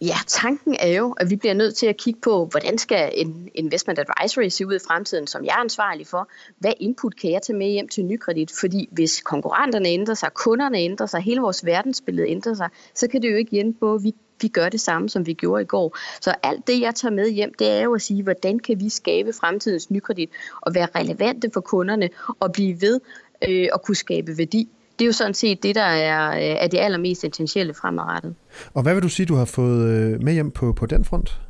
Ja, 0.00 0.16
tanken 0.26 0.76
er 0.80 0.88
jo, 0.88 1.12
at 1.12 1.30
vi 1.30 1.36
bliver 1.36 1.54
nødt 1.54 1.74
til 1.74 1.86
at 1.86 1.96
kigge 1.96 2.20
på, 2.20 2.48
hvordan 2.50 2.78
skal 2.78 3.12
en 3.14 3.48
investment 3.54 3.98
advisory 3.98 4.48
se 4.48 4.66
ud 4.66 4.74
i 4.74 4.78
fremtiden, 4.88 5.26
som 5.26 5.44
jeg 5.44 5.50
er 5.50 5.60
ansvarlig 5.60 6.06
for. 6.06 6.28
Hvad 6.58 6.72
input 6.80 7.20
kan 7.20 7.30
jeg 7.30 7.42
tage 7.42 7.58
med 7.58 7.66
hjem 7.66 7.88
til 7.88 8.04
nykredit? 8.04 8.52
Fordi 8.60 8.88
hvis 8.92 9.20
konkurrenterne 9.20 9.88
ændrer 9.88 10.14
sig, 10.14 10.28
kunderne 10.34 10.78
ændrer 10.78 11.06
sig, 11.06 11.20
hele 11.20 11.40
vores 11.40 11.64
verdensbillede 11.64 12.28
ændrer 12.28 12.54
sig, 12.54 12.68
så 12.94 13.08
kan 13.08 13.22
det 13.22 13.30
jo 13.30 13.36
ikke 13.36 13.50
hjælpe 13.50 13.78
på, 13.80 13.94
at 13.94 14.02
vi 14.02 14.14
vi 14.40 14.48
gør 14.48 14.68
det 14.68 14.80
samme, 14.80 15.08
som 15.08 15.26
vi 15.26 15.32
gjorde 15.32 15.62
i 15.62 15.66
går. 15.66 15.98
Så 16.20 16.34
alt 16.42 16.66
det, 16.66 16.80
jeg 16.80 16.94
tager 16.94 17.12
med 17.12 17.30
hjem, 17.30 17.52
det 17.58 17.70
er 17.70 17.82
jo 17.82 17.94
at 17.94 18.02
sige, 18.02 18.22
hvordan 18.22 18.58
kan 18.58 18.80
vi 18.80 18.88
skabe 18.88 19.32
fremtidens 19.40 19.90
nykredit 19.90 20.30
og 20.60 20.74
være 20.74 20.88
relevante 20.94 21.50
for 21.54 21.60
kunderne 21.60 22.08
og 22.40 22.52
blive 22.52 22.80
ved 22.80 23.00
øh, 23.48 23.68
at 23.74 23.82
kunne 23.82 23.96
skabe 23.96 24.38
værdi 24.38 24.68
det 24.98 25.04
er 25.04 25.06
jo 25.06 25.12
sådan 25.12 25.34
set 25.34 25.62
det, 25.62 25.74
der 25.74 25.82
er, 25.82 26.30
øh, 26.30 26.64
er 26.64 26.66
det 26.66 26.78
allermest 26.78 27.24
essentielle 27.24 27.74
fremadrettet. 27.74 28.34
Og 28.74 28.82
hvad 28.82 28.94
vil 28.94 29.02
du 29.02 29.08
sige, 29.08 29.26
du 29.26 29.34
har 29.34 29.44
fået 29.44 29.88
øh, 29.88 30.22
med 30.22 30.32
hjem 30.32 30.50
på, 30.50 30.72
på 30.72 30.86
den 30.86 31.04
front? 31.04 31.40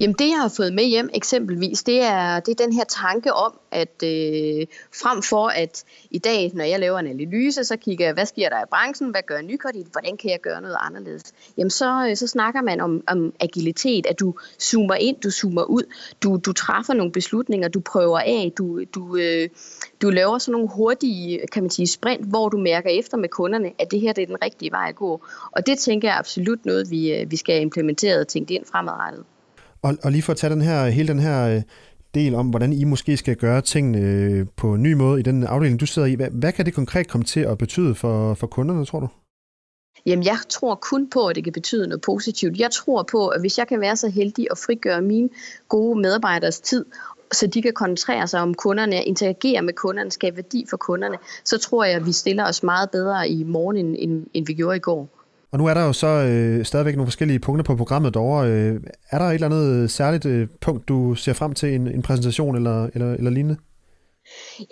Jamen 0.00 0.16
det, 0.18 0.28
jeg 0.28 0.40
har 0.40 0.52
fået 0.56 0.72
med 0.72 0.84
hjem 0.84 1.10
eksempelvis, 1.14 1.82
det 1.82 2.02
er, 2.02 2.40
det 2.40 2.60
er 2.60 2.64
den 2.64 2.72
her 2.72 2.84
tanke 2.84 3.32
om, 3.32 3.58
at 3.70 4.02
øh, 4.04 4.66
frem 5.02 5.22
for 5.22 5.48
at 5.48 5.84
i 6.10 6.18
dag, 6.18 6.50
når 6.54 6.64
jeg 6.64 6.80
laver 6.80 6.98
en 6.98 7.06
analyse, 7.06 7.64
så 7.64 7.76
kigger 7.76 8.04
jeg, 8.04 8.14
hvad 8.14 8.26
sker 8.26 8.48
der 8.48 8.62
i 8.62 8.66
branchen, 8.70 9.10
hvad 9.10 9.22
gør 9.26 9.40
nykredit, 9.40 9.86
hvordan 9.92 10.16
kan 10.16 10.30
jeg 10.30 10.40
gøre 10.40 10.60
noget 10.60 10.76
anderledes? 10.80 11.34
Jamen 11.58 11.70
så, 11.70 12.06
øh, 12.10 12.16
så 12.16 12.26
snakker 12.26 12.62
man 12.62 12.80
om, 12.80 13.02
om 13.06 13.32
agilitet, 13.40 14.06
at 14.06 14.20
du 14.20 14.34
zoomer 14.60 14.94
ind, 14.94 15.16
du 15.20 15.30
zoomer 15.30 15.64
ud, 15.64 15.82
du, 16.22 16.36
du 16.36 16.52
træffer 16.52 16.94
nogle 16.94 17.12
beslutninger, 17.12 17.68
du 17.68 17.80
prøver 17.80 18.18
af, 18.18 18.52
du, 18.58 18.84
du, 18.84 19.16
øh, 19.16 19.48
du 20.02 20.10
laver 20.10 20.38
sådan 20.38 20.52
nogle 20.52 20.68
hurtige, 20.68 21.40
kan 21.52 21.62
man 21.62 21.70
sige, 21.70 21.86
sprint, 21.86 22.24
hvor 22.24 22.48
du 22.48 22.58
mærker 22.58 22.90
efter 22.90 23.16
med 23.16 23.28
kunderne, 23.28 23.72
at 23.78 23.90
det 23.90 24.00
her 24.00 24.12
det 24.12 24.22
er 24.22 24.26
den 24.26 24.42
rigtige 24.44 24.72
vej 24.72 24.88
at 24.88 24.96
gå. 24.96 25.20
Og 25.52 25.66
det 25.66 25.78
tænker 25.78 26.08
jeg 26.08 26.14
er 26.14 26.18
absolut 26.18 26.66
noget, 26.66 26.90
vi, 26.90 27.14
øh, 27.14 27.30
vi 27.30 27.36
skal 27.36 27.60
implementere 27.60 28.20
og 28.20 28.28
tænkt 28.28 28.50
ind 28.50 28.64
fremadrettet. 28.64 29.24
Og, 29.82 29.96
og 30.02 30.12
lige 30.12 30.22
for 30.22 30.32
at 30.32 30.36
tage 30.36 30.52
den 30.52 30.60
her, 30.60 30.86
hele 30.86 31.08
den 31.08 31.18
her 31.18 31.48
øh, 31.48 31.62
del 32.14 32.34
om, 32.34 32.46
hvordan 32.46 32.72
I 32.72 32.84
måske 32.84 33.16
skal 33.16 33.36
gøre 33.36 33.60
tingene 33.60 33.98
øh, 33.98 34.46
på 34.56 34.74
en 34.74 34.82
ny 34.82 34.92
måde 34.92 35.20
i 35.20 35.22
den 35.22 35.44
afdeling, 35.44 35.80
du 35.80 35.86
sidder 35.86 36.08
i. 36.08 36.14
Hvad, 36.14 36.30
hvad 36.30 36.52
kan 36.52 36.66
det 36.66 36.74
konkret 36.74 37.08
komme 37.08 37.24
til 37.24 37.40
at 37.40 37.58
betyde 37.58 37.94
for, 37.94 38.34
for 38.34 38.46
kunderne, 38.46 38.84
tror 38.84 39.00
du? 39.00 39.08
Jamen, 40.06 40.24
jeg 40.24 40.38
tror 40.48 40.74
kun 40.74 41.10
på, 41.10 41.26
at 41.26 41.36
det 41.36 41.44
kan 41.44 41.52
betyde 41.52 41.88
noget 41.88 42.00
positivt. 42.00 42.58
Jeg 42.58 42.70
tror 42.70 43.02
på, 43.02 43.28
at 43.28 43.40
hvis 43.40 43.58
jeg 43.58 43.68
kan 43.68 43.80
være 43.80 43.96
så 43.96 44.08
heldig 44.08 44.46
at 44.50 44.58
frigøre 44.58 45.02
mine 45.02 45.28
gode 45.68 46.00
medarbejderes 46.00 46.60
tid, 46.60 46.84
så 47.32 47.46
de 47.46 47.62
kan 47.62 47.72
koncentrere 47.72 48.28
sig 48.28 48.40
om 48.40 48.54
kunderne, 48.54 49.04
interagere 49.04 49.62
med 49.62 49.74
kunderne, 49.74 50.10
skabe 50.10 50.36
værdi 50.36 50.66
for 50.70 50.76
kunderne, 50.76 51.18
så 51.44 51.58
tror 51.58 51.84
jeg, 51.84 51.94
at 51.94 52.06
vi 52.06 52.12
stiller 52.12 52.44
os 52.44 52.62
meget 52.62 52.90
bedre 52.90 53.28
i 53.28 53.44
morgen, 53.44 53.76
end, 53.76 53.96
end, 53.98 54.26
end 54.34 54.46
vi 54.46 54.54
gjorde 54.54 54.76
i 54.76 54.80
går. 54.80 55.15
Og 55.52 55.58
nu 55.58 55.66
er 55.66 55.74
der 55.74 55.84
jo 55.84 55.92
så 55.92 56.06
øh, 56.06 56.64
stadigvæk 56.64 56.96
nogle 56.96 57.06
forskellige 57.06 57.38
punkter 57.38 57.64
på 57.64 57.76
programmet 57.76 58.14
derovre. 58.14 58.48
Øh, 58.50 58.80
er 59.10 59.18
der 59.18 59.24
et 59.24 59.34
eller 59.34 59.46
andet 59.46 59.90
særligt 59.90 60.26
øh, 60.26 60.48
punkt, 60.60 60.88
du 60.88 61.14
ser 61.14 61.32
frem 61.32 61.52
til 61.52 61.74
en, 61.74 61.86
en 61.86 62.02
præsentation 62.02 62.56
eller, 62.56 62.90
eller, 62.94 63.14
eller 63.14 63.30
lignende? 63.30 63.56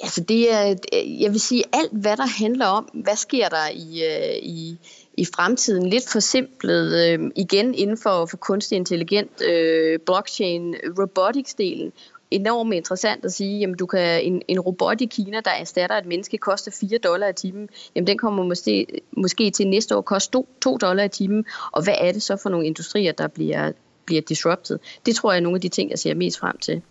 Altså 0.03 0.21
det 0.21 0.53
er, 0.53 0.75
jeg 1.21 1.31
vil 1.33 1.41
sige, 1.41 1.65
alt 1.73 1.93
hvad 1.93 2.17
der 2.17 2.27
handler 2.45 2.67
om, 2.67 2.85
hvad 3.05 3.17
sker 3.17 3.49
der 3.49 3.69
i, 3.73 4.03
øh, 4.05 4.37
i, 4.43 4.79
i 5.19 5.25
fremtiden, 5.35 5.91
lidt 5.91 6.09
forsimplet 6.09 7.05
øh, 7.05 7.31
igen 7.37 7.75
inden 7.75 7.99
for, 7.99 8.27
for 8.27 8.37
kunstig 8.37 8.77
intelligent, 8.77 9.43
øh, 9.43 9.99
blockchain, 10.07 10.75
robotics-delen, 10.75 11.93
enormt 12.31 12.75
interessant 12.75 13.25
at 13.25 13.33
sige, 13.33 13.59
jamen 13.59 13.77
du 13.77 13.87
kan, 13.87 14.23
en, 14.23 14.43
en 14.49 14.61
robot 14.61 15.01
i 15.01 15.07
Kina, 15.07 15.41
der 15.45 15.51
erstatter 15.51 15.97
et 15.97 16.07
menneske, 16.07 16.39
koster 16.39 16.71
4 16.81 16.99
dollar 16.99 17.29
i 17.29 17.33
timen, 17.33 17.69
jamen 17.95 18.07
den 18.07 18.19
kommer 18.19 18.45
måske, 18.45 18.87
måske 19.17 19.51
til 19.51 19.69
næste 19.69 19.97
år 19.97 20.01
koste 20.01 20.33
2, 20.33 20.49
2 20.63 20.77
dollar 20.77 21.05
i 21.05 21.09
timen, 21.09 21.45
og 21.73 21.85
hvad 21.85 21.95
er 22.01 22.13
det 22.13 22.23
så 22.23 22.37
for 22.37 22.51
nogle 22.51 22.67
industrier, 22.67 23.13
der 23.13 23.29
bliver, 23.29 23.73
bliver 24.07 24.23
disrupted? 24.23 24.79
Det 25.07 25.15
tror 25.15 25.33
jeg 25.33 25.39
er 25.39 25.43
nogle 25.43 25.57
af 25.57 25.61
de 25.61 25.69
ting, 25.69 25.91
jeg 25.91 25.99
ser 25.99 26.15
mest 26.15 26.39
frem 26.39 26.59
til. 26.59 26.83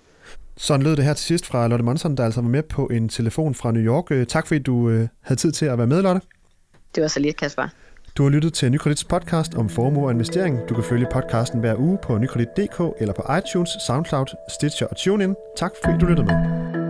Sådan 0.57 0.83
lød 0.83 0.95
det 0.95 1.05
her 1.05 1.13
til 1.13 1.25
sidst 1.25 1.45
fra 1.45 1.67
Lotte 1.67 1.85
Monson, 1.85 2.17
der 2.17 2.25
altså 2.25 2.41
var 2.41 2.49
med 2.49 2.63
på 2.63 2.85
en 2.87 3.09
telefon 3.09 3.55
fra 3.55 3.71
New 3.71 3.83
York. 3.83 4.11
Øh, 4.11 4.27
tak 4.27 4.47
fordi 4.47 4.59
du 4.59 4.89
øh, 4.89 5.07
havde 5.21 5.39
tid 5.39 5.51
til 5.51 5.65
at 5.65 5.77
være 5.77 5.87
med, 5.87 6.01
Lotte. 6.01 6.21
Det 6.95 7.01
var 7.01 7.07
så 7.07 7.19
lidt, 7.19 7.37
Kasper. 7.37 7.67
Du 8.17 8.23
har 8.23 8.29
lyttet 8.29 8.53
til 8.53 8.71
Nykredits 8.71 9.03
podcast 9.03 9.55
om 9.55 9.69
formue 9.69 10.05
og 10.05 10.11
investering. 10.11 10.59
Du 10.69 10.73
kan 10.73 10.83
følge 10.83 11.07
podcasten 11.11 11.59
hver 11.59 11.75
uge 11.75 11.97
på 12.03 12.17
nykredit.dk 12.17 13.01
eller 13.01 13.13
på 13.13 13.23
iTunes, 13.37 13.69
Soundcloud, 13.87 14.25
Stitcher 14.49 14.87
og 14.87 14.97
TuneIn. 14.97 15.35
Tak 15.57 15.71
fordi 15.83 15.97
du 15.97 16.05
lyttede 16.05 16.25
med. 16.27 16.82